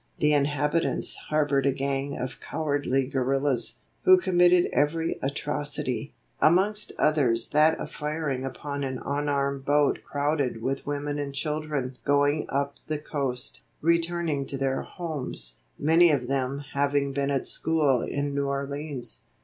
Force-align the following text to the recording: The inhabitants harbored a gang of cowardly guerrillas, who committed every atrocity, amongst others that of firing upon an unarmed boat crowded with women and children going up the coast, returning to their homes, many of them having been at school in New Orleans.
The 0.17 0.33
inhabitants 0.33 1.13
harbored 1.29 1.67
a 1.67 1.71
gang 1.71 2.17
of 2.17 2.39
cowardly 2.39 3.05
guerrillas, 3.05 3.75
who 4.01 4.17
committed 4.17 4.67
every 4.73 5.19
atrocity, 5.21 6.15
amongst 6.39 6.91
others 6.97 7.49
that 7.49 7.77
of 7.79 7.91
firing 7.91 8.43
upon 8.43 8.83
an 8.83 8.99
unarmed 9.05 9.63
boat 9.63 9.99
crowded 10.03 10.59
with 10.63 10.87
women 10.87 11.19
and 11.19 11.35
children 11.35 11.99
going 12.03 12.47
up 12.49 12.77
the 12.87 12.97
coast, 12.97 13.61
returning 13.79 14.47
to 14.47 14.57
their 14.57 14.81
homes, 14.81 15.57
many 15.77 16.09
of 16.09 16.27
them 16.27 16.63
having 16.73 17.13
been 17.13 17.29
at 17.29 17.45
school 17.45 18.01
in 18.01 18.33
New 18.33 18.47
Orleans. 18.47 19.21